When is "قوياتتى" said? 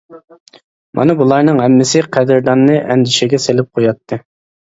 3.81-4.19